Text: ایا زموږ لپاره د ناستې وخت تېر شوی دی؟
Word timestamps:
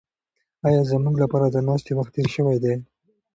ایا 0.67 0.81
زموږ 0.91 1.15
لپاره 1.23 1.45
د 1.49 1.57
ناستې 1.67 1.91
وخت 1.97 2.11
تېر 2.15 2.27
شوی 2.35 2.57
دی؟ 2.63 2.73